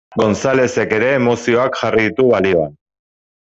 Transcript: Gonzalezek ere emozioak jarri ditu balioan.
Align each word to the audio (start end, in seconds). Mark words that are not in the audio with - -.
Gonzalezek 0.19 0.95
ere 1.01 1.11
emozioak 1.19 1.79
jarri 1.85 2.09
ditu 2.11 2.29
balioan. 2.35 2.77